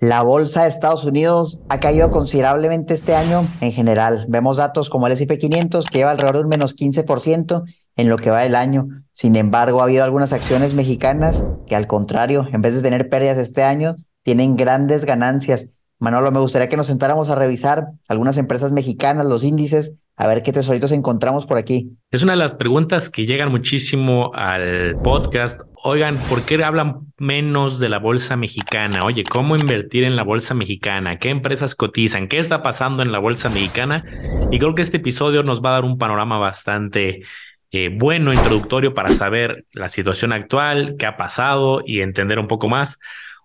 [0.00, 4.26] La bolsa de Estados Unidos ha caído considerablemente este año en general.
[4.28, 7.64] Vemos datos como el S&P 500 que lleva alrededor de un menos 15%
[7.96, 8.86] en lo que va del año.
[9.10, 13.38] Sin embargo, ha habido algunas acciones mexicanas que al contrario, en vez de tener pérdidas
[13.38, 15.70] este año, tienen grandes ganancias.
[15.98, 20.42] Manolo, me gustaría que nos sentáramos a revisar algunas empresas mexicanas, los índices, a ver
[20.42, 21.90] qué tesoritos encontramos por aquí.
[22.10, 25.60] Es una de las preguntas que llegan muchísimo al podcast.
[25.84, 29.04] Oigan, ¿por qué hablan menos de la bolsa mexicana?
[29.04, 31.18] Oye, ¿cómo invertir en la bolsa mexicana?
[31.18, 32.28] ¿Qué empresas cotizan?
[32.28, 34.04] ¿Qué está pasando en la bolsa mexicana?
[34.50, 37.22] Y creo que este episodio nos va a dar un panorama bastante
[37.70, 42.68] eh, bueno, introductorio para saber la situación actual, qué ha pasado y entender un poco
[42.68, 42.98] más.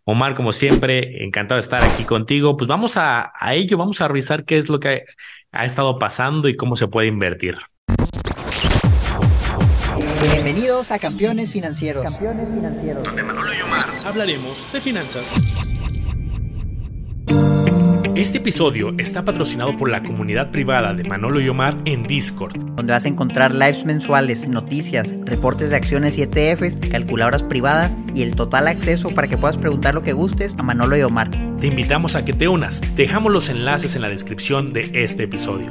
[0.06, 2.58] Omar, como siempre, encantado de estar aquí contigo.
[2.58, 5.06] Pues vamos a, ello, vamos a revisar qué es lo que
[5.52, 7.58] ha estado pasando y cómo se puede invertir.
[10.22, 12.04] Bienvenidos a Campeones Financieros.
[12.04, 13.04] Campeones Financieros.
[13.04, 15.40] Donde Manolo y Omar hablaremos de finanzas.
[18.16, 22.94] Este episodio está patrocinado por la comunidad privada de Manolo y Omar en Discord, donde
[22.94, 28.36] vas a encontrar lives mensuales, noticias, reportes de acciones y ETFs, calculadoras privadas y el
[28.36, 31.32] total acceso para que puedas preguntar lo que gustes a Manolo y Omar.
[31.60, 32.96] Te invitamos a que te unas.
[32.96, 35.70] Dejamos los enlaces en la descripción de este episodio.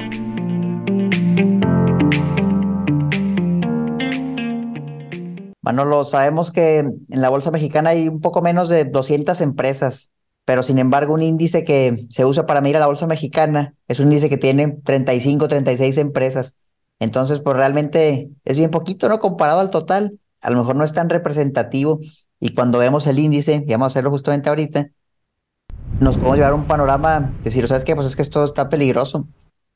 [5.60, 10.12] Manolo, sabemos que en la bolsa mexicana hay un poco menos de 200 empresas
[10.44, 14.00] pero sin embargo un índice que se usa para medir a la bolsa mexicana es
[14.00, 16.56] un índice que tiene 35, 36 empresas.
[16.98, 19.18] Entonces, pues realmente es bien poquito, ¿no?
[19.18, 21.98] Comparado al total, a lo mejor no es tan representativo.
[22.38, 24.88] Y cuando vemos el índice, y vamos a hacerlo justamente ahorita,
[25.98, 27.96] nos podemos llevar un panorama, decir, ¿sabes qué?
[27.96, 29.28] Pues es que esto está peligroso.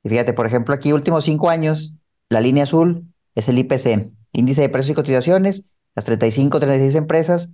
[0.04, 1.94] Y fíjate, por ejemplo, aquí últimos cinco años,
[2.28, 7.50] la línea azul es el IPC, índice de precios y cotizaciones, las 35, 36 empresas,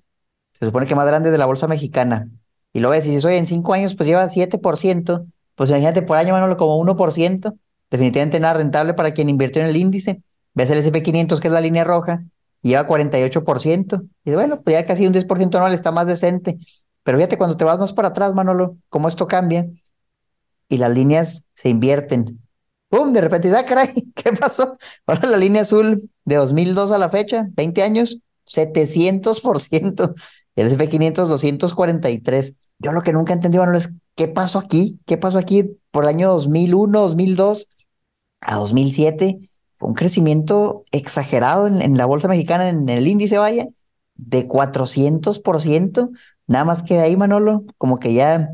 [0.52, 2.28] se supone que más grande de la bolsa mexicana
[2.72, 6.16] y lo ves y dices, oye, en cinco años pues lleva 7%, pues imagínate por
[6.16, 7.56] año, Manolo, como 1%,
[7.90, 10.22] definitivamente nada rentable para quien invirtió en el índice.
[10.54, 12.24] Ves el SP500, que es la línea roja,
[12.62, 14.08] y lleva 48%.
[14.24, 16.58] Y bueno, pues ya casi un 10% anual está más decente.
[17.02, 19.66] Pero fíjate, cuando te vas más para atrás, Manolo, cómo esto cambia
[20.68, 22.40] y las líneas se invierten.
[22.88, 23.12] ¡Pum!
[23.12, 23.92] De repente, ¡ah, caray!
[24.14, 24.76] ¿Qué pasó?
[25.06, 30.14] Ahora la línea azul de 2002 a la fecha, 20 años, 700%.
[30.54, 32.54] El SP500, 243.
[32.78, 36.10] Yo lo que nunca entendí, bueno, es qué pasó aquí, qué pasó aquí por el
[36.10, 37.68] año 2001, 2002
[38.40, 39.38] a 2007.
[39.78, 43.68] Fue un crecimiento exagerado en, la bolsa mexicana, en el índice, vaya,
[44.14, 46.10] de 400%.
[46.46, 48.50] Nada más que ahí, Manolo, como que ya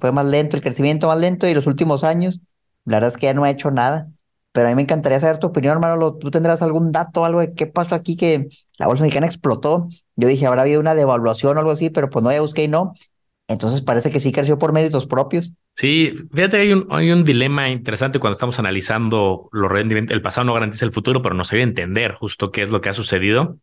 [0.00, 2.40] fue más lento, el crecimiento más lento y los últimos años,
[2.84, 4.08] la verdad es que ya no ha hecho nada.
[4.52, 6.14] Pero a mí me encantaría saber tu opinión, Manolo.
[6.14, 8.48] ¿Tú tendrás algún dato, algo de qué pasó aquí que
[8.78, 9.88] la bolsa mexicana explotó?
[10.16, 12.68] Yo dije, habrá habido una devaluación o algo así, pero pues no, ya busqué y
[12.68, 12.94] no.
[13.48, 15.52] Entonces parece que sí creció por méritos propios.
[15.74, 20.14] Sí, fíjate, hay un, hay un dilema interesante cuando estamos analizando los rendimientos.
[20.14, 22.80] El pasado no garantiza el futuro, pero nos ayuda a entender justo qué es lo
[22.80, 23.58] que ha sucedido.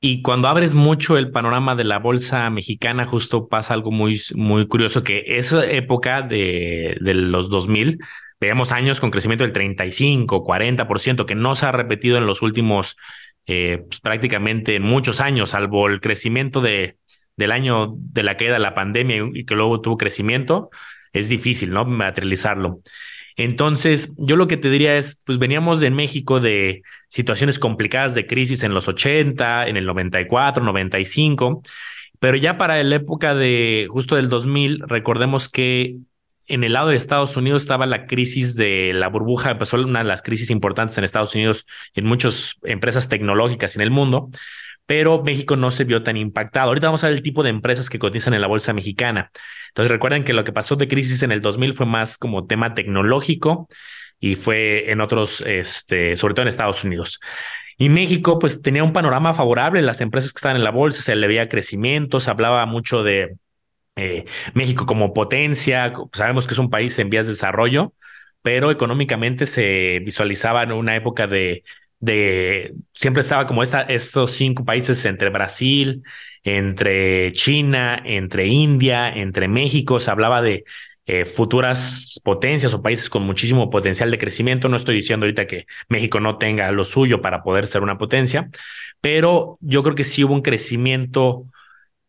[0.00, 4.66] Y cuando abres mucho el panorama de la bolsa mexicana, justo pasa algo muy, muy
[4.66, 7.98] curioso, que esa época de, de los 2000,
[8.40, 12.96] veíamos años con crecimiento del 35, 40%, que no se ha repetido en los últimos
[13.46, 16.96] eh, pues, prácticamente en muchos años, salvo el crecimiento de,
[17.36, 20.70] del año de la caída de la pandemia y que luego tuvo crecimiento,
[21.12, 21.84] es difícil, ¿no?
[21.84, 22.80] Materializarlo.
[23.36, 28.26] Entonces, yo lo que te diría es, pues veníamos de México de situaciones complicadas de
[28.26, 31.62] crisis en los 80, en el 94, 95,
[32.20, 35.96] pero ya para la época de justo del 2000, recordemos que
[36.46, 40.04] en el lado de Estados Unidos estaba la crisis de la burbuja, empezó una de
[40.04, 44.30] las crisis importantes en Estados Unidos en muchas empresas tecnológicas en el mundo,
[44.92, 46.68] pero México no se vio tan impactado.
[46.68, 49.30] Ahorita vamos a ver el tipo de empresas que cotizan en la bolsa mexicana.
[49.68, 52.74] Entonces recuerden que lo que pasó de crisis en el 2000 fue más como tema
[52.74, 53.68] tecnológico
[54.20, 57.20] y fue en otros, este, sobre todo en Estados Unidos.
[57.78, 59.80] Y México, pues tenía un panorama favorable.
[59.80, 63.38] Las empresas que estaban en la bolsa se le veía crecimiento, se hablaba mucho de
[63.96, 67.94] eh, México como potencia, sabemos que es un país en vías de desarrollo,
[68.42, 71.64] pero económicamente se visualizaba en una época de,
[72.02, 76.02] de siempre estaba como esta, estos cinco países entre Brasil,
[76.42, 80.64] entre China, entre India, entre México, se hablaba de
[81.06, 84.68] eh, futuras potencias o países con muchísimo potencial de crecimiento.
[84.68, 88.50] No estoy diciendo ahorita que México no tenga lo suyo para poder ser una potencia,
[89.00, 91.46] pero yo creo que sí hubo un crecimiento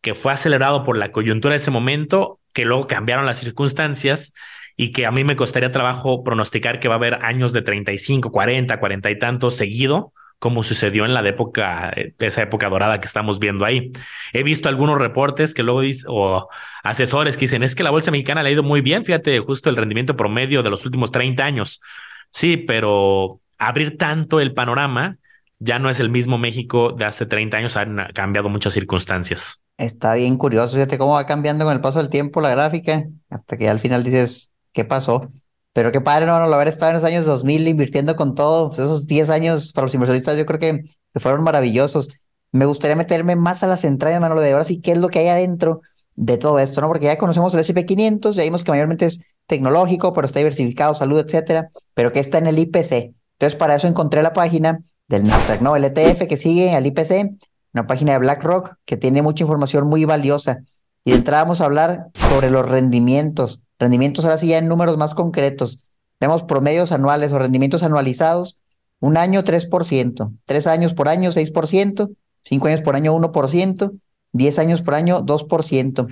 [0.00, 4.32] que fue acelerado por la coyuntura de ese momento, que luego cambiaron las circunstancias
[4.76, 8.32] y que a mí me costaría trabajo pronosticar que va a haber años de 35,
[8.32, 13.38] 40, 40 y tantos seguido como sucedió en la época, esa época dorada que estamos
[13.38, 13.92] viendo ahí.
[14.34, 16.48] He visto algunos reportes que luego dicen, o
[16.82, 19.70] asesores que dicen, es que la bolsa mexicana le ha ido muy bien, fíjate, justo
[19.70, 21.80] el rendimiento promedio de los últimos 30 años.
[22.28, 25.16] Sí, pero abrir tanto el panorama
[25.60, 29.62] ya no es el mismo México de hace 30 años, han cambiado muchas circunstancias.
[29.78, 33.56] Está bien curioso, fíjate cómo va cambiando con el paso del tiempo la gráfica, hasta
[33.56, 35.30] que al final dices, ¿qué pasó?
[35.72, 38.80] Pero qué padre, no, no, haber estado en los años 2000 invirtiendo con todo, pues
[38.80, 40.84] esos 10 años para los inversionistas yo creo que,
[41.20, 42.10] fueron maravillosos.
[42.52, 45.20] Me gustaría meterme más a las entrañas, Manolo, de ahora sí, qué es lo que
[45.20, 45.80] hay adentro
[46.14, 46.88] de todo esto, ¿no?
[46.88, 50.94] Porque ya conocemos el S&P 500, ya vimos que mayormente es tecnológico, pero está diversificado,
[50.94, 53.14] salud, etcétera, pero que está en el IPC.
[53.32, 55.74] Entonces, para eso encontré la página del Nasdaq, ¿no?
[55.76, 57.36] El ETF que sigue al IPC,
[57.72, 60.58] una página de BlackRock que tiene mucha información muy valiosa.
[61.04, 64.96] Y de entrada vamos a hablar sobre los rendimientos Rendimientos ahora sí ya en números
[64.96, 65.78] más concretos.
[66.18, 68.58] Tenemos promedios anuales o rendimientos anualizados.
[69.00, 72.10] Un año 3%, tres años por año 6%,
[72.44, 73.92] cinco años por año 1%,
[74.32, 76.08] diez años por año 2%.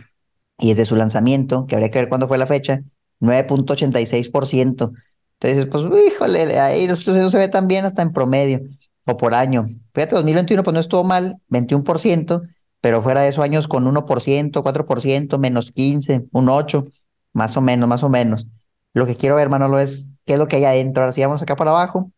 [0.58, 2.82] Y desde su lanzamiento, que habría que ver cuándo fue la fecha,
[3.20, 4.92] 9.86%.
[5.40, 8.60] Entonces, pues, híjole, ahí no se ve tan bien hasta en promedio
[9.06, 9.68] o por año.
[9.94, 12.42] Fíjate, 2021 pues no estuvo mal, 21%,
[12.80, 16.92] pero fuera de esos años con 1%, 4%, menos 15, un 8%.
[17.32, 18.46] Más o menos, más o menos.
[18.94, 21.02] Lo que quiero ver, Manolo, es qué es lo que hay adentro.
[21.02, 22.10] Ahora sí, vamos acá para abajo.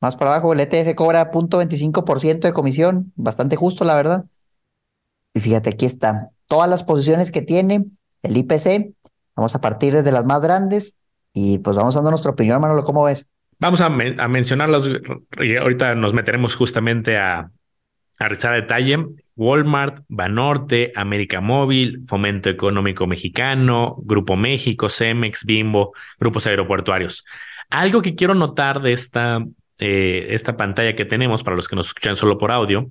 [0.00, 4.24] Más para abajo, el ETF cobra 0.25% de comisión, bastante justo, la verdad.
[5.34, 6.30] Y fíjate, aquí está.
[6.46, 7.86] Todas las posiciones que tiene
[8.22, 8.94] el IPC.
[9.34, 10.96] Vamos a partir desde las más grandes
[11.32, 13.28] y pues vamos dando nuestra opinión, Manolo, ¿cómo ves?
[13.60, 14.88] Vamos a, a mencionarlas
[15.40, 17.50] y ahorita nos meteremos justamente a,
[18.18, 19.06] a realizar detalle.
[19.36, 27.24] Walmart, Banorte, América Móvil, Fomento Económico Mexicano, Grupo México, Cemex, Bimbo, grupos aeroportuarios.
[27.70, 29.44] Algo que quiero notar de esta,
[29.78, 32.90] eh, esta pantalla que tenemos para los que nos escuchan solo por audio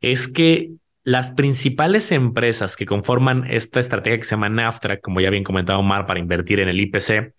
[0.00, 0.70] es que
[1.04, 5.78] las principales empresas que conforman esta estrategia que se llama NAFTRA, como ya bien comentado
[5.78, 7.34] Omar, para invertir en el IPC,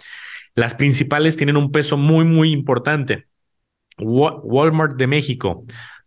[0.53, 3.27] las principales tienen un peso muy, muy importante.
[3.97, 5.65] Walmart de México,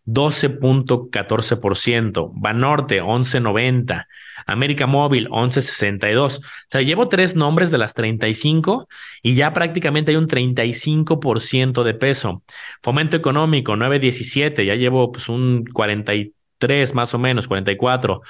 [0.09, 4.07] 12.14%, Banorte 11.90,
[4.47, 6.39] América Móvil 11.62.
[6.39, 8.89] O sea, llevo tres nombres de las 35
[9.23, 12.43] y ya prácticamente hay un 35% de peso.
[12.83, 18.23] Fomento Económico 9.17, ya llevo pues un 43 más o menos, 44.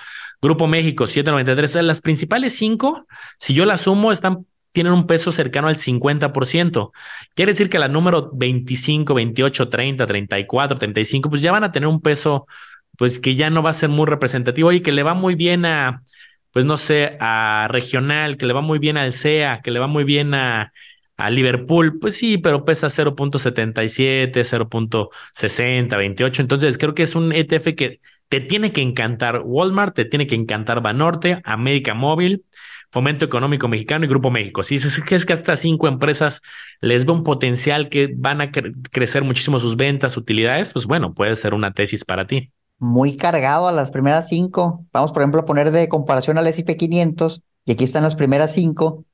[0.42, 1.64] Grupo México 7.93.
[1.64, 3.06] O sea, las principales cinco,
[3.38, 4.46] si yo las sumo, están
[4.78, 6.92] tienen un peso cercano al 50%.
[7.34, 11.88] Quiere decir que la número 25, 28, 30, 34, 35, pues ya van a tener
[11.88, 12.46] un peso,
[12.96, 15.64] pues que ya no va a ser muy representativo y que le va muy bien
[15.66, 16.04] a,
[16.52, 19.88] pues no sé, a regional, que le va muy bien al CEA, que le va
[19.88, 20.72] muy bien a,
[21.16, 26.42] a Liverpool, pues sí, pero pesa 0.77, 0.60, 28.
[26.42, 27.98] Entonces creo que es un ETF que
[28.28, 32.44] te tiene que encantar Walmart, te tiene que encantar Banorte, América Móvil
[32.90, 34.62] Fomento Económico Mexicano y Grupo México.
[34.62, 36.40] Si es que es que hasta cinco empresas
[36.80, 41.36] les ve un potencial que van a crecer muchísimo sus ventas, utilidades, pues bueno, puede
[41.36, 42.50] ser una tesis para ti.
[42.78, 44.86] Muy cargado a las primeras cinco.
[44.92, 48.52] Vamos, por ejemplo, a poner de comparación al S&P 500 y aquí están las primeras
[48.52, 49.04] cinco.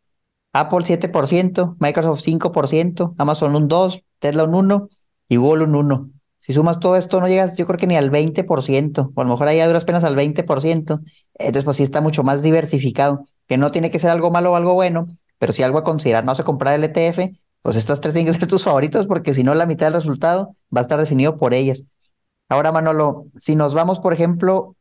[0.53, 4.89] Apple 7%, Microsoft 5%, Amazon un 2%, Tesla un 1%
[5.29, 6.11] y Google un 1%.
[6.39, 9.31] Si sumas todo esto, no llegas, yo creo que ni al 20%, o a lo
[9.31, 11.01] mejor ahí duras apenas al 20%.
[11.39, 14.57] Entonces, pues sí está mucho más diversificado que no tiene que ser algo malo o
[14.57, 15.07] algo bueno,
[15.39, 18.39] pero si algo a considerar, no se comprar el ETF, pues estas tres tienen que
[18.39, 21.55] ser tus favoritos porque si no la mitad del resultado va a estar definido por
[21.55, 21.85] ellas.
[22.49, 24.77] Ahora, Manolo, si nos vamos, por ejemplo,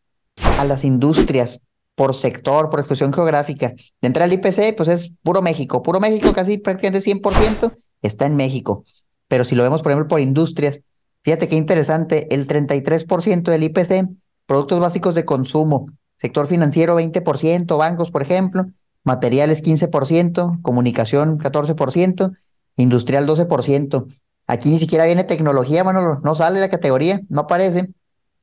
[0.60, 1.62] a las industrias
[1.96, 5.82] por sector, por exclusión geográfica, de entrar al IPC, pues es puro México.
[5.82, 8.84] Puro México, casi prácticamente 100% está en México.
[9.27, 10.82] Pero si lo vemos, por ejemplo, por industrias,
[11.24, 14.10] fíjate qué interesante, el 33% del IPC,
[14.46, 15.88] productos básicos de consumo,
[16.24, 18.68] Sector financiero 20%, bancos, por ejemplo,
[19.03, 22.32] materiales 15%, comunicación 14%,
[22.77, 24.08] industrial 12%.
[24.48, 27.89] Aquí ni siquiera viene tecnología, Manolo, no sale la categoría, no aparece.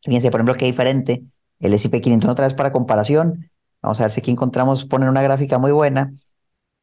[0.02, 1.24] Fíjense, por ejemplo, qué diferente.
[1.58, 3.50] El S&P 500 otra vez para comparación.
[3.80, 6.12] Vamos a ver si aquí encontramos, ponen una gráfica muy buena.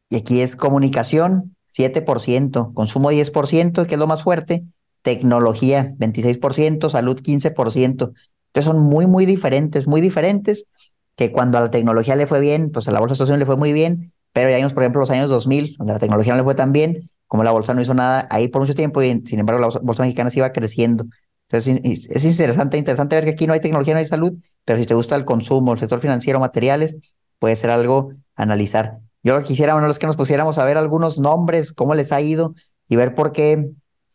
[0.10, 4.66] Y aquí es comunicación, 7%, consumo 10%, que es lo más fuerte,
[5.04, 8.14] tecnología 26%, salud 15%.
[8.58, 10.66] Entonces son muy, muy diferentes, muy diferentes
[11.18, 13.46] que cuando a la tecnología le fue bien, pues a la bolsa de Estados le
[13.46, 16.38] fue muy bien, pero hay años, por ejemplo, los años 2000, donde la tecnología no
[16.38, 19.22] le fue tan bien, como la bolsa no hizo nada ahí por mucho tiempo, y
[19.26, 21.06] sin embargo la bolsa mexicana se iba creciendo.
[21.50, 24.34] Entonces es interesante, interesante ver que aquí no hay tecnología, no hay salud,
[24.64, 26.96] pero si te gusta el consumo, el sector financiero, materiales,
[27.40, 29.00] puede ser algo analizar.
[29.24, 32.54] Yo quisiera, bueno, es que nos pusiéramos a ver algunos nombres, cómo les ha ido
[32.88, 33.72] y ver por qué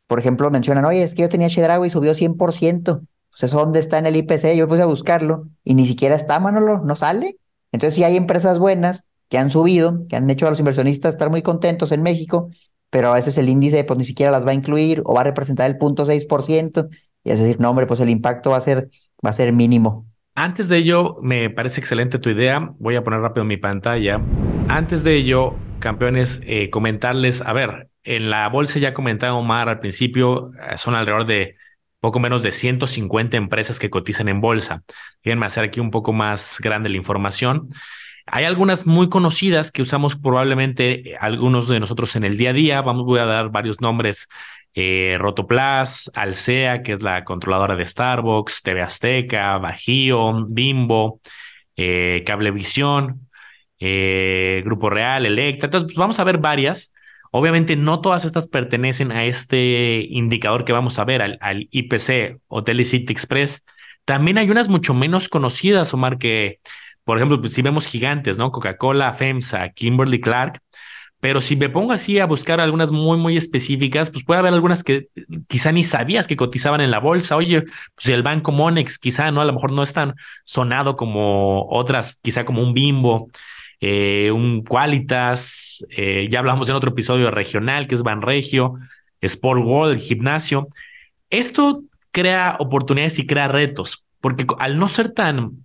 [0.06, 3.00] Por ejemplo, mencionan, oye, es que yo tenía Chedraui y subió 100%.
[3.32, 6.38] Pues eso dónde está en el IPC, yo puse a buscarlo y ni siquiera está,
[6.38, 7.38] Manolo, no sale.
[7.72, 11.30] Entonces sí hay empresas buenas que han subido, que han hecho a los inversionistas estar
[11.30, 12.50] muy contentos en México,
[12.90, 15.24] pero a veces el índice pues ni siquiera las va a incluir o va a
[15.24, 16.88] representar el 0.6%
[17.24, 18.90] y es decir, no hombre, pues el impacto va a ser,
[19.24, 20.06] va a ser mínimo.
[20.34, 22.74] Antes de ello, me parece excelente tu idea.
[22.78, 24.20] Voy a poner rápido mi pantalla.
[24.68, 29.78] Antes de ello, campeones, eh, comentarles, a ver, en la bolsa ya comentaba Omar al
[29.78, 31.56] principio, eh, son alrededor de
[32.02, 34.82] poco menos de 150 empresas que cotizan en bolsa.
[35.22, 37.68] Déjenme hacer aquí un poco más grande la información.
[38.26, 42.80] Hay algunas muy conocidas que usamos probablemente algunos de nosotros en el día a día.
[42.82, 44.28] Vamos, voy a dar varios nombres.
[44.74, 51.20] Eh, Rotoplas, Alsea, que es la controladora de Starbucks, TV Azteca, Bajío, Bimbo,
[51.76, 53.28] eh, Cablevisión,
[53.78, 55.66] eh, Grupo Real, Electra.
[55.66, 56.92] Entonces, pues vamos a ver varias.
[57.34, 62.80] Obviamente no todas estas pertenecen a este indicador que vamos a ver, al, IPC, Hotel
[62.80, 63.64] y City Express.
[64.04, 66.60] También hay unas mucho menos conocidas, Omar, que,
[67.04, 68.52] por ejemplo, pues, si vemos gigantes, ¿no?
[68.52, 70.60] Coca-Cola, FEMSA, Kimberly Clark.
[71.20, 74.84] Pero si me pongo así a buscar algunas muy, muy específicas, pues puede haber algunas
[74.84, 75.06] que
[75.48, 77.36] quizá ni sabías que cotizaban en la bolsa.
[77.36, 77.62] Oye,
[77.94, 79.40] pues el banco Monex quizá, ¿no?
[79.40, 83.30] A lo mejor no es tan sonado como otras, quizá como un Bimbo.
[83.84, 88.74] Eh, un Qualitas, eh, ya hablamos en otro episodio regional que es Banregio,
[89.20, 90.68] Sport World, gimnasio.
[91.30, 95.64] Esto crea oportunidades y crea retos, porque al no ser tan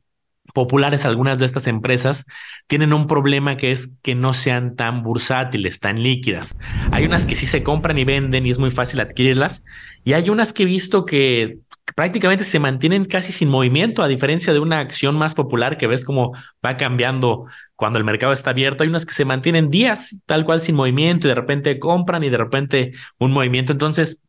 [0.56, 2.26] populares algunas de estas empresas
[2.66, 6.58] tienen un problema que es que no sean tan bursátiles, tan líquidas.
[6.92, 9.64] Hay unas que sí se compran y venden y es muy fácil adquirirlas
[10.04, 11.60] y hay unas que he visto que
[11.96, 16.04] prácticamente se mantienen casi sin movimiento, a diferencia de una acción más popular que ves
[16.04, 16.34] como
[16.66, 17.46] va cambiando
[17.78, 21.28] cuando el mercado está abierto, hay unas que se mantienen días tal cual sin movimiento
[21.28, 23.72] y de repente compran y de repente un movimiento.
[23.72, 24.24] Entonces,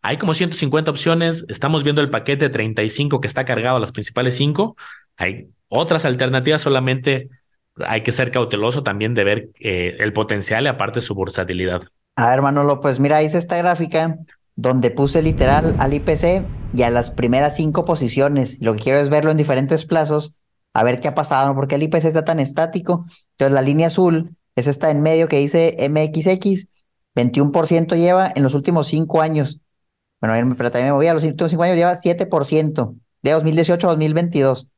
[0.00, 1.44] hay como 150 opciones.
[1.50, 4.74] Estamos viendo el paquete 35 que está cargado a las principales 5.
[5.18, 7.28] Hay otras alternativas, solamente
[7.76, 11.82] hay que ser cauteloso también de ver eh, el potencial y aparte su bursatilidad.
[12.16, 14.16] A ver, Manolo, pues mira, hice esta gráfica
[14.56, 16.42] donde puse literal al IPC
[16.72, 18.56] y a las primeras cinco posiciones.
[18.62, 20.34] Lo que quiero es verlo en diferentes plazos
[20.74, 21.54] a ver qué ha pasado, ¿no?
[21.54, 23.06] porque el IPC está tan estático.
[23.32, 26.68] Entonces la línea azul es esta en medio que dice MXX,
[27.14, 29.60] 21% lleva en los últimos cinco años.
[30.20, 33.90] Bueno, pero también me voy a los últimos cinco años, lleva 7% de 2018 a
[33.90, 34.70] 2022.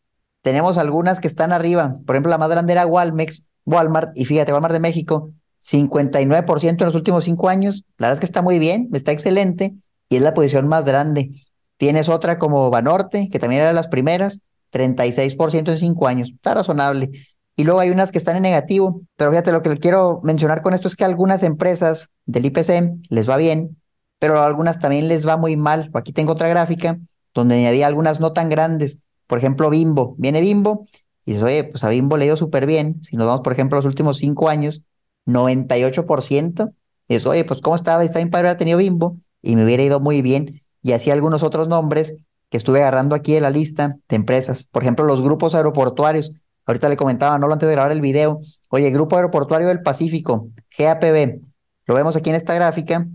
[0.43, 4.53] Tenemos algunas que están arriba, por ejemplo, la más grande era Walmex, Walmart, y fíjate,
[4.53, 7.85] Walmart de México, 59% en los últimos cinco años.
[7.99, 9.75] La verdad es que está muy bien, está excelente,
[10.09, 11.31] y es la posición más grande.
[11.77, 14.41] Tienes otra como Banorte, que también era de las primeras,
[14.73, 16.31] 36% en cinco años.
[16.35, 17.11] Está razonable.
[17.57, 20.75] Y luego hay unas que están en negativo, pero fíjate, lo que quiero mencionar con
[20.75, 23.79] esto es que algunas empresas del IPC les va bien,
[24.19, 25.91] pero a algunas también les va muy mal.
[25.95, 26.99] Aquí tengo otra gráfica
[27.35, 28.99] donde añadí algunas no tan grandes.
[29.27, 30.15] Por ejemplo, Bimbo.
[30.19, 30.87] Viene Bimbo
[31.25, 33.03] y dices, oye, pues a Bimbo le ha ido súper bien.
[33.03, 34.83] Si nos vamos, por ejemplo, a los últimos cinco años,
[35.27, 36.73] 98%.
[37.09, 39.83] Y dices, oye, pues cómo estaba, está bien padre haber tenido Bimbo y me hubiera
[39.83, 40.63] ido muy bien.
[40.83, 42.15] Y así algunos otros nombres
[42.51, 44.69] que estuve agarrando aquí de la lista de empresas.
[44.71, 46.33] Por ejemplo, los grupos aeroportuarios.
[46.65, 48.41] Ahorita le comentaba, no lo antes de grabar el video.
[48.71, 51.41] Oye, Grupo Aeroportuario del Pacífico, GAPB.
[51.87, 53.07] Lo vemos aquí en esta gráfica.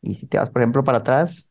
[0.00, 1.50] Y si te vas, por ejemplo, para atrás,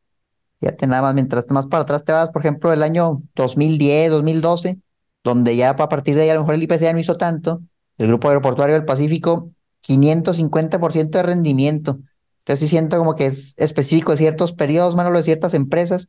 [0.61, 3.21] ya te nada más, mientras te más para atrás te vas, por ejemplo, el año
[3.35, 4.79] 2010, 2012,
[5.23, 7.61] donde ya a partir de ahí a lo mejor el IPC ya no hizo tanto.
[7.97, 9.51] El Grupo Aeroportuario del Pacífico,
[9.85, 11.99] 550% de rendimiento.
[12.39, 16.07] Entonces sí siento como que es específico de ciertos periodos, Manolo, de ciertas empresas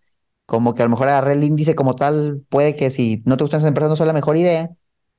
[0.50, 3.44] como que a lo mejor agarrar el índice como tal, puede que si no te
[3.44, 4.70] gustan esas empresas no sea la mejor idea,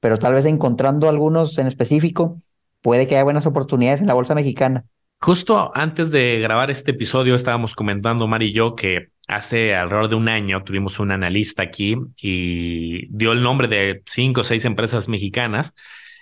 [0.02, 2.42] pero tal vez encontrando algunos en específico,
[2.82, 4.84] puede que haya buenas oportunidades en la bolsa mexicana.
[5.22, 10.16] Justo antes de grabar este episodio estábamos comentando, Mari y yo, que hace alrededor de
[10.16, 15.08] un año tuvimos un analista aquí y dio el nombre de cinco o seis empresas
[15.08, 15.76] mexicanas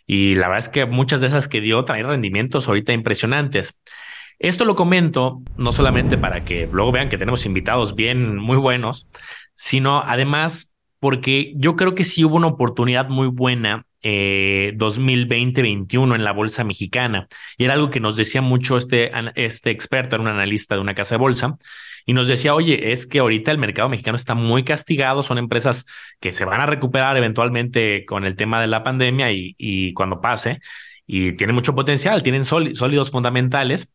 [0.06, 3.82] y la verdad es que muchas de esas que dio traen rendimientos ahorita impresionantes.
[4.40, 9.10] Esto lo comento no solamente para que luego vean que tenemos invitados bien, muy buenos,
[9.54, 16.24] sino además porque yo creo que sí hubo una oportunidad muy buena eh, 2020-21 en
[16.24, 17.28] la bolsa mexicana.
[17.58, 20.96] Y era algo que nos decía mucho este, este experto, era un analista de una
[20.96, 21.58] casa de bolsa,
[22.06, 25.86] y nos decía, oye, es que ahorita el mercado mexicano está muy castigado, son empresas
[26.20, 30.22] que se van a recuperar eventualmente con el tema de la pandemia y, y cuando
[30.22, 30.60] pase,
[31.06, 33.94] y tienen mucho potencial, tienen sólidos fundamentales,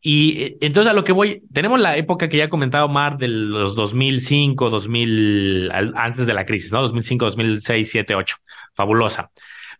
[0.00, 3.28] y eh, entonces a lo que voy, tenemos la época que ya comentado Omar de
[3.28, 6.80] los 2005, 2000, antes de la crisis, ¿no?
[6.82, 8.36] 2005, 2006, 7, 8.
[8.74, 9.30] Fabulosa.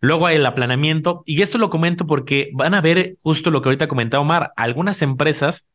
[0.01, 3.69] Luego hay el aplanamiento, y esto lo comento porque van a ver justo lo que
[3.69, 5.67] ahorita comentaba Omar, algunas empresas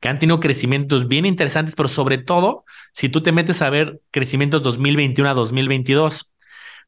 [0.00, 4.00] que han tenido crecimientos bien interesantes, pero sobre todo si tú te metes a ver
[4.10, 6.32] crecimientos 2021 a 2022.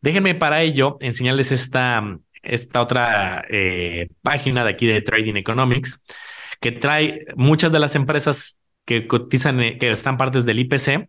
[0.01, 2.03] Déjenme para ello enseñarles esta,
[2.43, 6.03] esta otra eh, página de aquí de Trading Economics
[6.61, 11.09] que trae muchas de las empresas que cotizan, eh, que están partes del IPC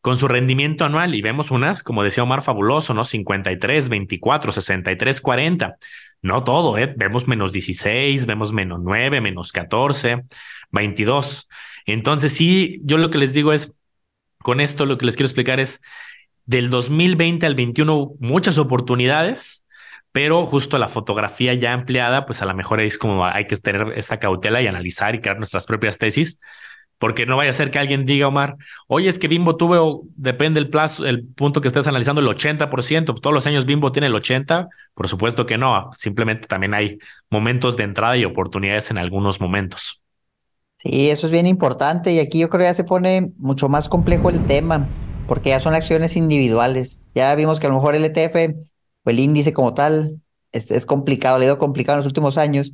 [0.00, 3.04] con su rendimiento anual y vemos unas, como decía Omar, fabuloso, ¿no?
[3.04, 5.76] 53, 24, 63, 40.
[6.22, 6.92] No todo, ¿eh?
[6.96, 10.24] Vemos menos 16, vemos menos 9, menos 14,
[10.70, 11.48] 22.
[11.86, 13.76] Entonces, sí, yo lo que les digo es,
[14.38, 15.80] con esto lo que les quiero explicar es,
[16.44, 19.66] del 2020 al 21, muchas oportunidades,
[20.12, 23.92] pero justo la fotografía ya ampliada, pues a lo mejor es como hay que tener
[23.96, 26.40] esta cautela y analizar y crear nuestras propias tesis
[26.98, 28.56] porque no vaya a ser que alguien diga, Omar,
[28.88, 33.20] oye, es que Bimbo tuvo, depende el plazo, el punto que estés analizando, el 80%,
[33.20, 36.98] todos los años Bimbo tiene el 80%, por supuesto que no, simplemente también hay
[37.30, 40.02] momentos de entrada y oportunidades en algunos momentos.
[40.78, 43.88] Sí, eso es bien importante y aquí yo creo que ya se pone mucho más
[43.88, 44.88] complejo el tema,
[45.26, 47.00] porque ya son acciones individuales.
[47.14, 48.54] Ya vimos que a lo mejor el ETF
[49.10, 50.20] el índice como tal
[50.52, 52.72] es, complicado, le ha ido complicado en los últimos años,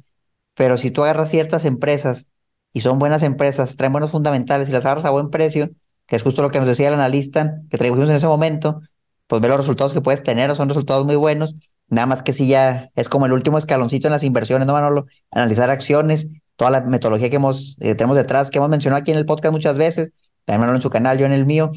[0.55, 2.27] pero si tú agarras ciertas empresas
[2.73, 5.71] y son buenas empresas, traen buenos fundamentales y las agarras a buen precio,
[6.07, 8.81] que es justo lo que nos decía el analista que traímos en ese momento,
[9.27, 11.55] pues ve los resultados que puedes tener, son resultados muy buenos,
[11.89, 15.07] nada más que si ya es como el último escaloncito en las inversiones, no Manolo,
[15.31, 19.19] analizar acciones, toda la metodología que hemos, eh, tenemos detrás, que hemos mencionado aquí en
[19.19, 20.13] el podcast muchas veces,
[20.45, 21.73] también en su canal, yo en el mío,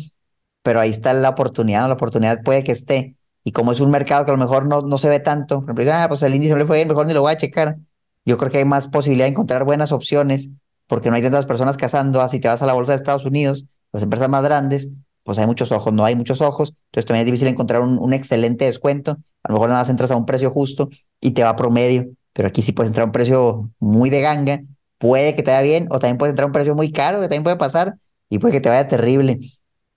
[0.61, 3.16] pero ahí está la oportunidad, la oportunidad puede que esté,
[3.47, 5.71] y como es un mercado que a lo mejor no, no se ve tanto, por
[5.71, 7.77] ejemplo, ah, pues el índice no le fue bien, mejor ni lo voy a checar,
[8.25, 10.49] yo creo que hay más posibilidad de encontrar buenas opciones
[10.85, 12.19] porque no hay tantas personas cazando.
[12.19, 14.89] Así te vas a la bolsa de Estados Unidos, las empresas más grandes,
[15.23, 18.65] pues hay muchos ojos, no hay muchos ojos, entonces también es difícil encontrar un, excelente
[18.65, 19.11] descuento.
[19.43, 20.89] A lo mejor nada más entras a un precio justo
[21.21, 24.61] y te va promedio, pero aquí sí puedes entrar a un precio muy de ganga,
[24.97, 27.27] puede que te vaya bien, o también puedes entrar a un precio muy caro, que
[27.29, 27.95] también puede pasar,
[28.27, 29.39] y puede que te vaya terrible.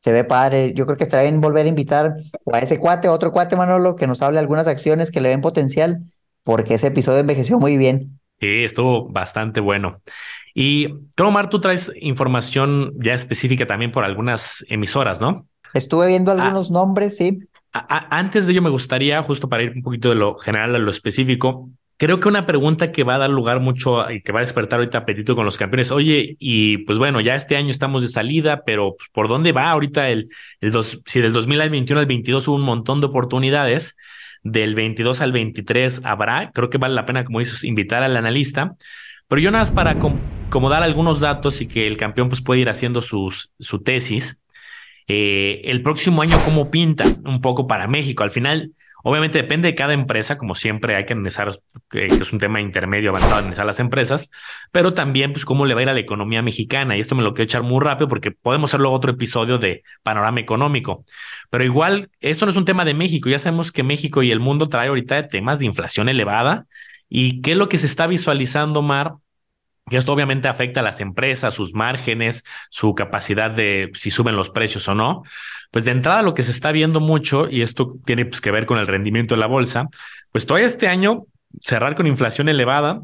[0.00, 0.72] Se ve padre.
[0.74, 2.16] Yo creo que estaría bien volver a invitar
[2.52, 5.40] a ese cuate, a otro cuate, Manolo, que nos hable algunas acciones que le ven
[5.40, 6.00] potencial,
[6.42, 8.18] porque ese episodio envejeció muy bien.
[8.40, 10.00] Sí, estuvo bastante bueno.
[10.54, 10.88] Y
[11.18, 15.46] Omar, tú traes información ya específica también por algunas emisoras, ¿no?
[15.74, 16.34] Estuve viendo ah.
[16.34, 17.38] algunos nombres, sí.
[17.72, 20.90] antes de ello, me gustaría, justo para ir un poquito de lo general a lo
[20.90, 21.68] específico,
[22.00, 24.78] creo que una pregunta que va a dar lugar mucho y que va a despertar
[24.78, 25.90] ahorita apetito con los campeones.
[25.90, 29.70] Oye, y pues bueno, ya este año estamos de salida, pero pues, ¿por dónde va
[29.70, 30.30] ahorita el,
[31.04, 33.98] si del 2021 al 22 hubo un montón de oportunidades?
[34.42, 38.76] Del 22 al 23 habrá, creo que vale la pena, como dices, invitar al analista.
[39.28, 42.62] Pero yo nada más para como dar algunos datos y que el campeón pues puede
[42.62, 44.40] ir haciendo sus, su tesis.
[45.06, 47.04] Eh, el próximo año, ¿cómo pinta?
[47.26, 48.22] Un poco para México.
[48.22, 51.50] Al final, obviamente depende de cada empresa, como siempre hay que analizar,
[51.90, 54.30] que es un tema intermedio avanzado, analizar las empresas,
[54.72, 56.96] pero también pues cómo le va a ir a la economía mexicana.
[56.96, 59.82] Y esto me lo quiero echar muy rápido porque podemos hacer luego otro episodio de
[60.02, 61.04] panorama económico.
[61.50, 63.28] Pero igual, esto no es un tema de México.
[63.28, 66.66] Ya sabemos que México y el mundo trae ahorita temas de inflación elevada.
[67.08, 69.14] ¿Y qué es lo que se está visualizando, Mar?
[69.90, 74.48] Y esto obviamente afecta a las empresas, sus márgenes, su capacidad de si suben los
[74.48, 75.24] precios o no.
[75.72, 78.66] Pues de entrada lo que se está viendo mucho, y esto tiene pues, que ver
[78.66, 79.88] con el rendimiento de la bolsa,
[80.32, 81.26] pues todavía este año
[81.60, 83.02] cerrar con inflación elevada,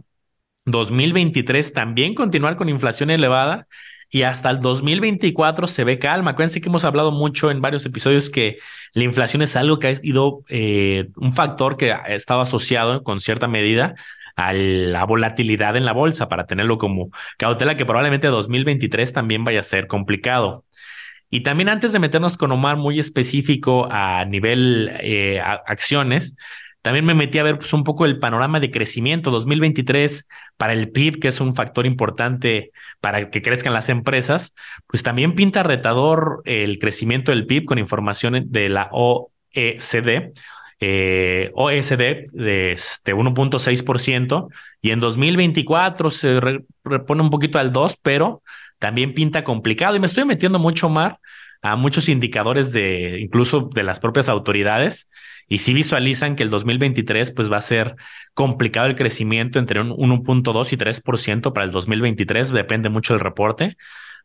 [0.66, 3.66] 2023 también continuar con inflación elevada
[4.10, 6.32] y hasta el 2024 se ve calma.
[6.32, 8.58] Acuérdense que hemos hablado mucho en varios episodios que
[8.92, 13.20] la inflación es algo que ha sido eh, un factor que ha estado asociado con
[13.20, 13.94] cierta medida
[14.36, 19.60] a la volatilidad en la bolsa para tenerlo como cautela que probablemente 2023 también vaya
[19.60, 20.64] a ser complicado.
[21.30, 26.36] Y también antes de meternos con Omar muy específico a nivel eh, acciones,
[26.82, 30.92] también me metí a ver pues, un poco el panorama de crecimiento 2023 para el
[30.92, 32.70] PIB, que es un factor importante
[33.00, 34.54] para que crezcan las empresas,
[34.86, 40.32] pues también pinta retador el crecimiento del PIB con información de la OECD
[40.80, 44.48] eh, OSD de este 1.6%
[44.82, 46.40] y en 2024 se
[46.84, 48.42] repone un poquito al 2, pero
[48.78, 51.14] también pinta complicado y me estoy metiendo mucho más
[51.62, 55.08] a muchos indicadores de incluso de las propias autoridades
[55.48, 57.96] y si visualizan que el 2023 pues va a ser
[58.34, 63.76] complicado el crecimiento entre un 1.2 y 3% para el 2023, depende mucho del reporte,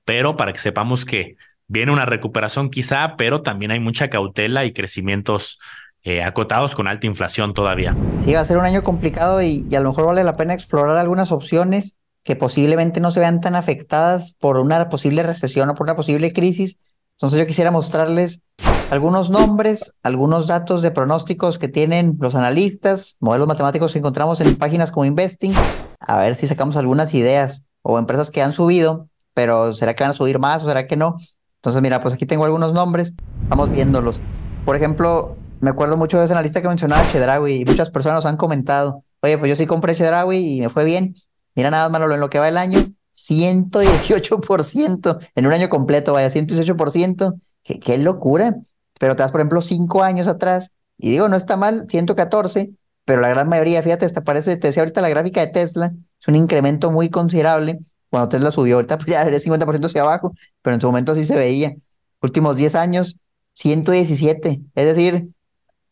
[0.04, 1.38] pero para que sepamos que
[1.68, 5.60] viene una recuperación quizá, pero también hay mucha cautela y crecimientos
[6.04, 7.96] eh, acotados con alta inflación todavía.
[8.20, 10.98] Sí, va a ser un año complicado y, a lo mejor vale la pena explorar
[10.98, 15.86] algunas opciones que posiblemente no se vean tan afectadas por una posible recesión o por
[15.86, 16.78] una posible crisis.
[17.18, 18.42] Entonces yo quisiera mostrarles
[18.90, 24.56] algunos nombres, algunos datos de pronósticos que tienen los analistas, modelos matemáticos que encontramos en
[24.56, 25.54] páginas como Investing,
[26.00, 30.12] a ver si sacamos algunas ideas o empresas que han subido pero ¿será que van
[30.12, 31.18] a subir más o será que no?
[31.56, 33.14] Entonces, mira, pues aquí tengo algunos nombres,
[33.48, 34.20] vamos viéndolos.
[34.66, 38.38] Por ejemplo, me acuerdo mucho de esa analista que mencionaba Chedraui y muchas personas han
[38.38, 41.15] comentado, oye, pues yo sí compré Chedraui y me fue bien.
[41.56, 42.80] Mira nada más, en lo que va el año,
[43.13, 48.56] 118% en un año completo, vaya, 118%, qué, qué locura.
[49.00, 52.71] Pero te das, por ejemplo, cinco años atrás, y digo, no está mal, 114,
[53.06, 56.28] pero la gran mayoría, fíjate, hasta parece, te decía ahorita la gráfica de Tesla, es
[56.28, 57.80] un incremento muy considerable.
[58.10, 61.26] Cuando Tesla subió, ahorita pues ya de 50% hacia abajo, pero en su momento sí
[61.26, 61.76] se veía.
[62.21, 63.17] Últimos 10 años,
[63.54, 65.30] 117, es decir,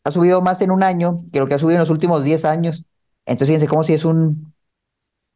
[0.04, 2.44] ha subido más en un año que lo que ha subido en los últimos 10
[2.44, 2.84] años.
[3.26, 4.54] Entonces, fíjense cómo si es un,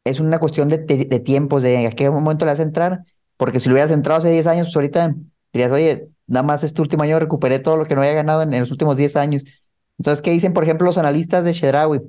[0.05, 3.05] es una cuestión de, de, tiempos, de a qué momento le vas a entrar,
[3.37, 5.15] porque si lo hubieras entrado hace 10 años, pues ahorita
[5.53, 8.59] dirías, oye, nada más este último año recuperé todo lo que no había ganado en,
[8.59, 9.45] los últimos 10 años.
[9.99, 12.01] Entonces, ¿qué dicen, por ejemplo, los analistas de Chedraui?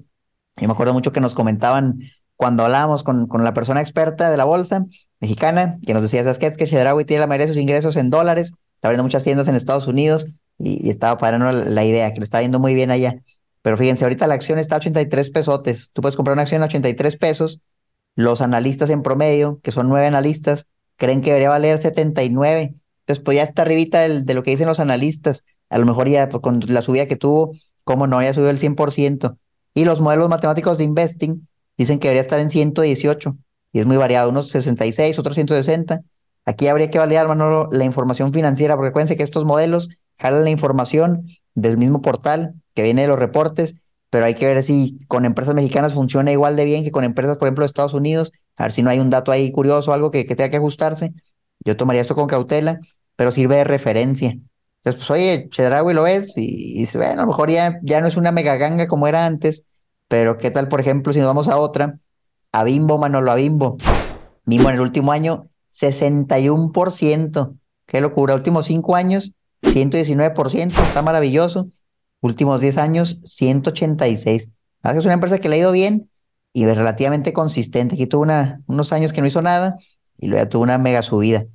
[0.57, 1.99] Yo me acuerdo mucho que nos comentaban
[2.37, 4.85] cuando hablábamos con, con la persona experta de la bolsa
[5.19, 6.47] mexicana, que nos decía, ¿sabes qué?
[6.47, 9.55] Es que tiene la mayoría de sus ingresos en dólares, está abriendo muchas tiendas en
[9.55, 10.25] Estados Unidos
[10.57, 13.21] y, estaba parando la, la, idea, que lo está yendo muy bien allá.
[13.61, 15.89] Pero fíjense, ahorita la acción está a 83 pesotes.
[15.93, 17.61] Tú puedes comprar una acción a 83 pesos.
[18.15, 22.75] Los analistas en promedio, que son nueve analistas, creen que debería valer 79.
[22.99, 25.43] Entonces, pues ya está arribita de lo que dicen los analistas.
[25.69, 27.51] A lo mejor ya pues, con la subida que tuvo,
[27.83, 29.37] cómo no, ya subió el 100%.
[29.73, 33.37] Y los modelos matemáticos de investing dicen que debería estar en 118.
[33.73, 36.01] Y es muy variado, unos 66, otros 160.
[36.45, 39.89] Aquí habría que validar, Manolo, la información financiera, porque acuérdense que estos modelos
[40.19, 43.75] jalan la información del mismo portal que viene de los reportes,
[44.09, 47.37] pero hay que ver si con empresas mexicanas funciona igual de bien que con empresas,
[47.37, 50.11] por ejemplo, de Estados Unidos, a ver si no hay un dato ahí curioso, algo
[50.11, 51.13] que, que tenga que ajustarse.
[51.63, 52.79] Yo tomaría esto con cautela
[53.15, 54.31] pero sirve de referencia.
[54.31, 58.07] Entonces, pues, oye, Chedraui lo es, y, y, bueno, a lo mejor ya, ya no
[58.07, 59.65] es una mega ganga como era antes,
[60.07, 61.97] pero ¿qué tal, por ejemplo, si nos vamos a otra?
[62.51, 63.77] A Bimbo, Manolo, a Bimbo.
[64.45, 67.55] Bimbo en el último año, 61%.
[67.87, 68.35] Qué locura.
[68.35, 70.83] Últimos cinco años, 119%.
[70.83, 71.69] Está maravilloso.
[72.21, 74.51] Últimos 10 años, 186.
[74.83, 76.09] Es una empresa que le ha ido bien
[76.53, 77.95] y es relativamente consistente.
[77.95, 78.25] Aquí tuvo
[78.67, 79.77] unos años que no hizo nada
[80.17, 81.45] y luego tuvo una mega subida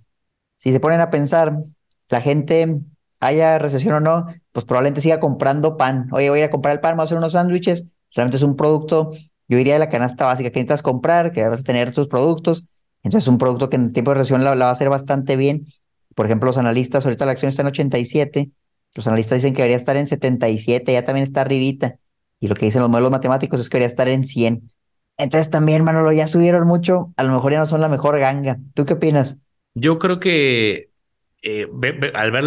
[0.60, 1.56] si se ponen a pensar,
[2.10, 2.80] la gente,
[3.18, 6.08] haya recesión o no, pues probablemente siga comprando pan.
[6.12, 7.86] Oye, voy a ir a comprar el pan, voy a hacer unos sándwiches.
[8.14, 9.12] Realmente es un producto,
[9.48, 12.66] yo diría de la canasta básica que necesitas comprar, que vas a tener tus productos.
[13.02, 15.64] Entonces es un producto que en tiempo de recesión la, va a hacer bastante bien.
[16.14, 18.50] Por ejemplo, los analistas, ahorita la acción está en 87,
[18.94, 21.96] los analistas dicen que debería estar en 77, ya también está arribita.
[22.40, 24.70] Y lo que dicen los modelos matemáticos es que debería estar en 100.
[25.16, 28.58] Entonces también, Manolo, ya subieron mucho, a lo mejor ya no son la mejor ganga.
[28.74, 29.38] ¿Tú qué opinas?
[29.74, 30.90] Yo creo que
[31.42, 31.68] eh,
[32.14, 32.44] al ver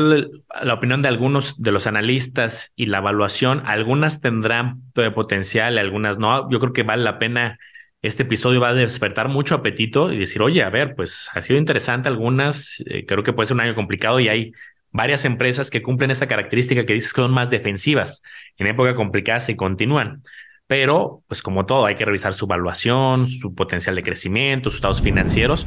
[0.61, 4.81] la opinión de algunos de los analistas y la evaluación, algunas tendrán
[5.15, 6.49] potencial, algunas no.
[6.49, 7.59] Yo creo que vale la pena.
[8.03, 11.57] Este episodio va a despertar mucho apetito y decir, oye, a ver, pues ha sido
[11.57, 12.83] interesante algunas.
[12.85, 14.51] Eh, creo que puede ser un año complicado y hay
[14.91, 18.21] varias empresas que cumplen esta característica que dices que son más defensivas.
[18.57, 20.21] En época complicada se continúan.
[20.67, 25.01] Pero, pues como todo, hay que revisar su evaluación, su potencial de crecimiento, sus estados
[25.01, 25.65] financieros.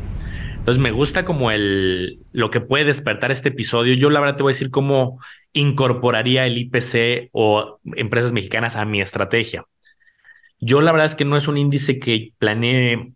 [0.57, 3.95] Entonces me gusta como el lo que puede despertar este episodio.
[3.95, 5.21] Yo la verdad te voy a decir cómo
[5.55, 9.65] incorporaría el IPC o empresas mexicanas a mi estrategia.
[10.59, 13.13] Yo la verdad es que no es un índice que planee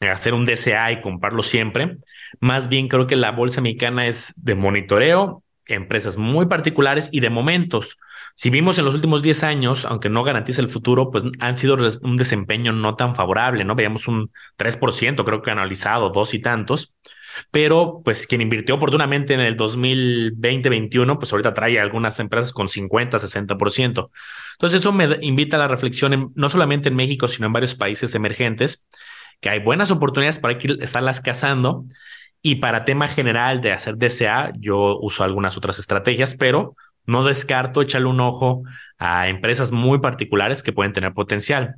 [0.00, 1.98] hacer un DCA y comprarlo siempre.
[2.40, 7.30] Más bien creo que la bolsa mexicana es de monitoreo, empresas muy particulares y de
[7.30, 7.98] momentos.
[8.34, 11.76] Si vimos en los últimos 10 años, aunque no garantiza el futuro, pues han sido
[12.02, 13.74] un desempeño no tan favorable, ¿no?
[13.74, 16.94] Veíamos un 3%, creo que analizado, dos y tantos.
[17.50, 23.18] Pero, pues, quien invirtió oportunamente en el 2020-21, pues ahorita trae algunas empresas con 50,
[23.18, 24.10] 60%.
[24.52, 28.14] Entonces, eso me invita a la reflexión no solamente en México, sino en varios países
[28.14, 28.86] emergentes,
[29.40, 31.84] que hay buenas oportunidades para que estarlas cazando.
[32.42, 36.74] Y para tema general de hacer DCA, yo uso algunas otras estrategias, pero
[37.06, 38.62] no descarto echarle un ojo
[38.98, 41.76] a empresas muy particulares que pueden tener potencial.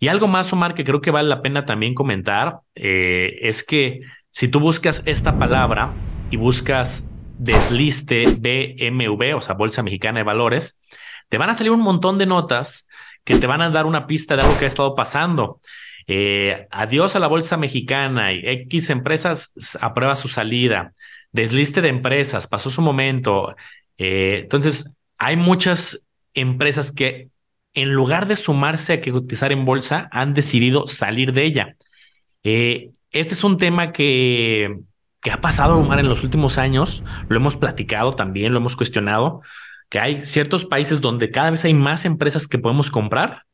[0.00, 4.00] Y algo más, Omar, que creo que vale la pena también comentar, eh, es que
[4.30, 5.94] si tú buscas esta palabra
[6.30, 10.80] y buscas desliste BMV, o sea, Bolsa Mexicana de Valores,
[11.28, 12.88] te van a salir un montón de notas
[13.24, 15.60] que te van a dar una pista de algo que ha estado pasando.
[16.06, 20.94] Eh, adiós a la Bolsa Mexicana, y X empresas aprueba su salida,
[21.32, 23.54] desliste de empresas, pasó su momento,
[23.98, 27.28] eh, entonces, hay muchas empresas que
[27.74, 31.76] en lugar de sumarse a que cotizar en bolsa, han decidido salir de ella.
[32.42, 34.80] Eh, este es un tema que,
[35.20, 37.02] que ha pasado, Omar, en los últimos años.
[37.28, 39.42] Lo hemos platicado también, lo hemos cuestionado,
[39.88, 43.44] que hay ciertos países donde cada vez hay más empresas que podemos comprar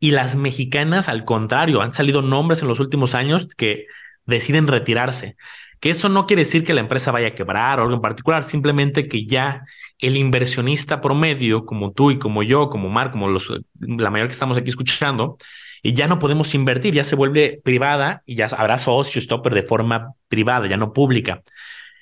[0.00, 3.86] y las mexicanas, al contrario, han salido nombres en los últimos años que
[4.26, 5.36] deciden retirarse.
[5.80, 8.44] Que eso no quiere decir que la empresa vaya a quebrar o algo en particular,
[8.44, 9.64] simplemente que ya
[9.98, 13.48] el inversionista promedio, como tú y como yo, como Mar, como los,
[13.80, 15.38] la mayoría que estamos aquí escuchando,
[15.82, 19.62] y ya no podemos invertir, ya se vuelve privada y ya habrá socio stopper de
[19.62, 21.42] forma privada, ya no pública.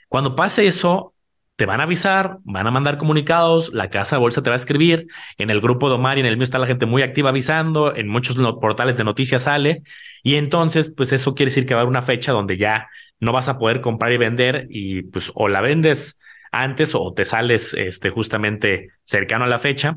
[0.08, 1.14] Cuando pase eso,
[1.56, 4.58] te van a avisar, van a mandar comunicados, la casa de bolsa te va a
[4.58, 5.06] escribir,
[5.38, 7.96] en el grupo de Omar y en el mío está la gente muy activa avisando,
[7.96, 9.82] en muchos portales de noticias sale,
[10.22, 12.88] y entonces, pues eso quiere decir que va a haber una fecha donde ya
[13.20, 16.20] no vas a poder comprar y vender y pues o la vendes
[16.52, 19.96] antes o te sales este, justamente cercano a la fecha.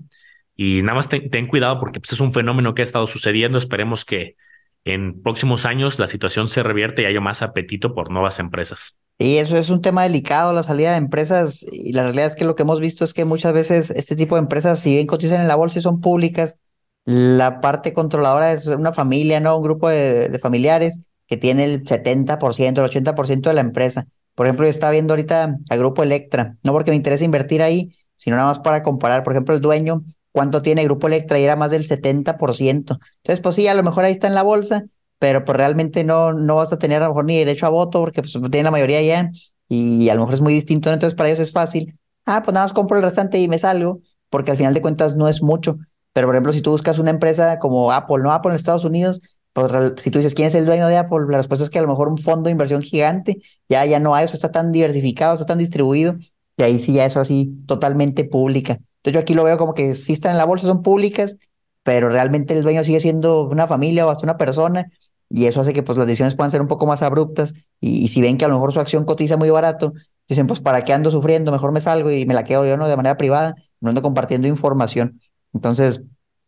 [0.62, 3.58] Y nada más ten, cuidado porque pues, es un fenómeno que ha estado sucediendo.
[3.58, 4.36] Esperemos que
[4.84, 9.00] en próximos años la situación se revierte y haya más apetito por nuevas empresas.
[9.18, 11.66] Y eso es un tema delicado, la salida de empresas.
[11.72, 14.36] Y la realidad es que lo que hemos visto es que muchas veces este tipo
[14.36, 16.58] de empresas, si bien cotizan en la bolsa y son públicas,
[17.06, 19.56] la parte controladora es una familia, ¿no?
[19.56, 24.08] Un grupo de, de familiares que tiene el 70%, el 80% de la empresa.
[24.36, 27.96] Por ejemplo, yo estaba viendo ahorita al grupo Electra, no porque me interesa invertir ahí,
[28.18, 31.56] sino nada más para comparar, por ejemplo, el dueño, cuánto tiene grupo Electra y era
[31.56, 33.00] más del 70%.
[33.18, 34.86] Entonces, pues sí, a lo mejor ahí está en la bolsa,
[35.18, 38.00] pero pues realmente no, no vas a tener a lo mejor ni derecho a voto
[38.00, 39.32] porque pues tiene la mayoría ya
[39.68, 41.98] y a lo mejor es muy distinto, entonces para ellos es fácil.
[42.26, 45.16] Ah, pues nada más compro el restante y me salgo, porque al final de cuentas
[45.16, 45.78] no es mucho.
[46.14, 49.40] Pero por ejemplo, si tú buscas una empresa como Apple, no Apple en Estados Unidos,
[49.54, 51.20] pues, si tú dices, ¿quién es el dueño de Apple?
[51.30, 54.16] La respuesta es que a lo mejor un fondo de inversión gigante, ya, ya no
[54.16, 56.16] hay, o está tan diversificado, está tan distribuido,
[56.58, 58.80] y ahí sí ya eso así totalmente pública.
[59.00, 61.38] Entonces yo aquí lo veo como que sí están en la bolsa, son públicas,
[61.84, 64.88] pero realmente el dueño sigue siendo una familia o hasta una persona,
[65.30, 68.22] y eso hace que pues las decisiones puedan ser un poco más abruptas, y, si
[68.22, 69.94] ven que a lo mejor su acción cotiza muy barato,
[70.28, 71.52] dicen, pues ¿para qué ando sufriendo?
[71.52, 72.88] Mejor me salgo y me la quedo yo, ¿no?
[72.88, 75.22] De manera privada, no ando compartiendo información.
[75.54, 76.02] Entonces,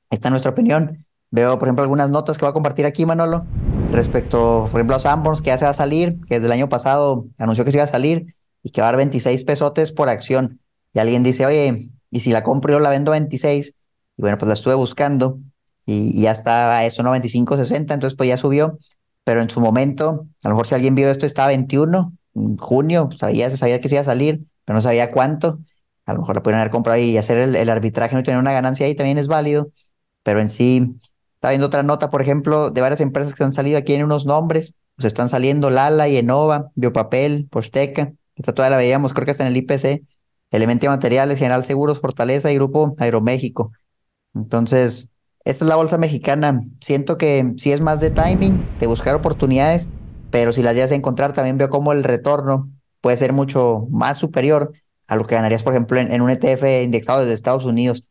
[0.10, 1.06] esta es nuestra opinión.
[1.32, 3.46] Veo, por ejemplo, algunas notas que voy a compartir aquí, Manolo,
[3.92, 6.68] respecto, por ejemplo, a Sanborns, que ya se va a salir, que desde el año
[6.68, 10.10] pasado anunció que se iba a salir y que va a dar 26 pesotes por
[10.10, 10.60] acción.
[10.94, 13.74] Y alguien dice, oye, ¿y si la compro yo la vendo a 26?
[14.18, 15.40] Y bueno, pues la estuve buscando
[15.86, 17.12] y, ya está a eso, ¿no?
[17.12, 18.80] 25, 60, entonces pues ya subió.
[19.24, 23.10] Pero en su momento, a lo mejor si alguien vio esto, estaba 21, en junio,
[23.18, 25.60] sabía, se sabía que se iba a salir, pero no sabía cuánto.
[26.06, 28.86] A lo mejor la pueden haber comprado y hacer el, arbitraje, no tener una ganancia
[28.86, 29.72] ahí también es válido.
[30.24, 31.00] Pero en sí,
[31.42, 34.28] Está viendo otra nota, por ejemplo, de varias empresas que han salido aquí en unos
[34.28, 34.76] nombres.
[34.96, 38.14] Pues están saliendo Lala, y Enova, Biopapel, Posteca.
[38.36, 40.04] Esta todavía la veíamos, creo que está en el IPC.
[40.52, 43.72] Elementia Materiales, General Seguros, Fortaleza y Grupo Aeroméxico.
[44.36, 45.10] Entonces,
[45.44, 46.62] esta es la bolsa mexicana.
[46.80, 49.90] Siento que sí es más de timing, de buscar oportunidades,
[50.30, 52.70] pero si las llegas a encontrar, también veo como el retorno
[53.02, 54.72] puede ser mucho más superior
[55.08, 58.08] a lo que ganarías, por ejemplo, en, un ETF indexado desde Estados Unidos.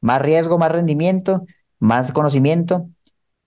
[0.00, 1.44] Más riesgo, más rendimiento,
[1.78, 2.88] más conocimiento.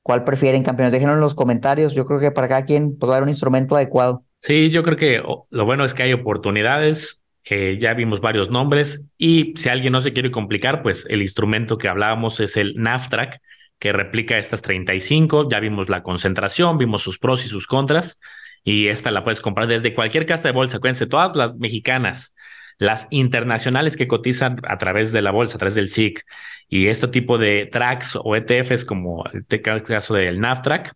[0.02, 0.91] ¿Cuál prefieren, campeones?
[0.91, 1.93] Déjenlo en los comentarios.
[1.93, 4.23] Yo creo que para cada quien puede haber un instrumento adecuado.
[4.39, 7.21] Sí, yo creo que lo bueno es que hay oportunidades.
[7.45, 11.88] Ya vimos varios nombres y si alguien no se quiere complicar, pues el instrumento que
[11.88, 13.41] hablábamos es el NAFTRAC,
[13.80, 15.49] que replica estas 35.
[15.49, 18.19] Ya vimos la concentración, vimos sus pros y sus contras.
[18.63, 20.78] Y esta la puedes comprar desde cualquier casa de bolsa.
[20.78, 22.36] Acuérdense, todas las mexicanas,
[22.78, 26.25] las internacionales que cotizan a través de la bolsa, a través del SIC,
[26.67, 30.93] y este tipo de tracks o ETFs como el caso del NAFTRAC,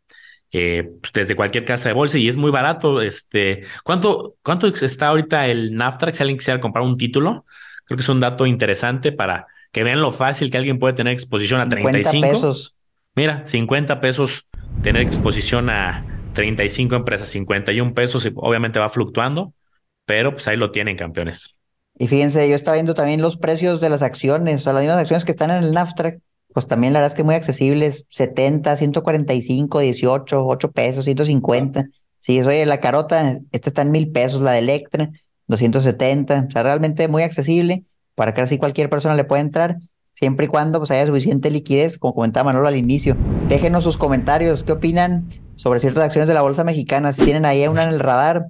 [0.54, 3.02] eh, pues, desde cualquier casa de bolsa y es muy barato.
[3.02, 7.46] Este, ¿cuánto, ¿Cuánto está ahorita el NAFTRAC si alguien quisiera comprar un título?
[7.86, 11.12] Creo que es un dato interesante para que vean lo fácil que alguien puede tener
[11.12, 12.76] exposición a 35 pesos.
[13.16, 14.48] Mira, 50 pesos
[14.84, 19.54] tener exposición a 35 empresas, 51 pesos, y obviamente va fluctuando,
[20.06, 21.58] pero pues ahí lo tienen, campeones.
[21.98, 25.00] Y fíjense, yo estaba viendo también los precios de las acciones, o sea, las mismas
[25.00, 26.20] acciones que están en el NAFTRAC,
[26.54, 31.86] pues también la verdad es que muy accesibles, 70, 145, 18, 8 pesos, 150.
[32.18, 35.10] Sí, oye, la carota, esta está en mil pesos, la de Electra,
[35.48, 37.84] 270, o sea, realmente muy accesible
[38.16, 39.78] para que así cualquier persona le pueda entrar,
[40.14, 43.18] siempre y cuando pues haya suficiente liquidez, como comentaba Manolo al inicio.
[43.50, 47.12] Déjenos sus comentarios, ¿qué opinan sobre ciertas acciones de la bolsa mexicana?
[47.12, 48.46] Si tienen ahí una en el radar,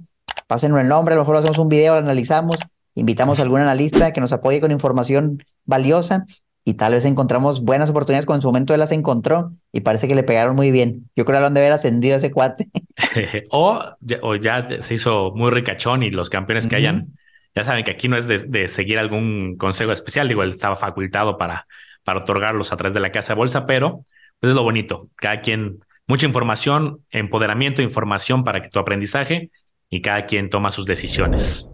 [0.46, 2.58] pásenlo el nombre, a lo mejor hacemos un video, lo analizamos
[2.94, 6.26] Invitamos a algún analista que nos apoye con información valiosa
[6.64, 10.08] y tal vez encontramos buenas oportunidades cuando en su momento él las encontró y parece
[10.08, 11.10] que le pegaron muy bien.
[11.14, 12.68] Yo creo que lo han de haber ascendido ese cuate.
[13.50, 13.82] o,
[14.22, 17.08] o, ya se hizo muy ricachón y los campeones que hayan,
[17.54, 21.36] ya saben que aquí no es de, seguir algún consejo especial, digo, él estaba facultado
[21.36, 21.66] para,
[22.02, 24.06] para otorgarlos a través de la casa de bolsa, pero
[24.40, 29.50] pues es lo bonito, cada quien, mucha información, empoderamiento, información para que tu aprendizaje
[29.90, 31.68] y cada quien toma sus decisiones.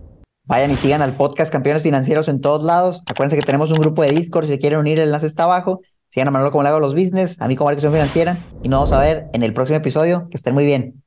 [0.45, 3.03] Vayan y sigan al podcast Campeones Financieros en todos lados.
[3.09, 4.47] Acuérdense que tenemos un grupo de Discord.
[4.47, 5.81] Si quieren unir, el enlace está abajo.
[6.09, 8.37] Sigan a Manolo como le hago los business, a mí como Marketing Financiera.
[8.63, 10.29] Y nos vamos a ver en el próximo episodio.
[10.29, 11.03] Que estén muy bien.